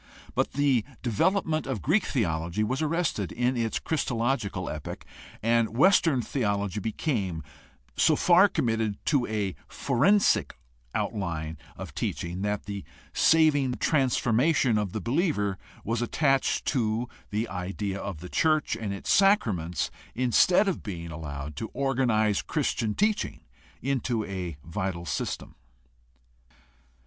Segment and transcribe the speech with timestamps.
[0.33, 5.05] But the development of Greek theology was arrested in its christological epoch,
[5.43, 7.43] and Western theology became
[7.95, 10.57] so far committed to a forensic
[10.95, 12.83] outline of teaching that the
[13.13, 19.13] saving transformation of the believer was attached to the idea of the church and its
[19.13, 23.41] sacraments instead of being allowed to organize Christian teaching
[23.83, 25.53] into a vital system.